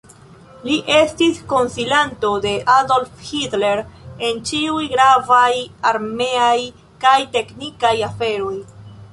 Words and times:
Li 0.67 0.77
estis 0.93 1.41
konsilanto 1.51 2.31
de 2.45 2.53
Adolf 2.75 3.11
Hitler 3.27 3.83
en 4.29 4.41
ĉiuj 4.51 4.81
gravaj 4.97 5.53
armeaj 5.93 6.57
kaj 7.05 7.17
teknikaj 7.37 7.97
aferoj. 8.13 8.55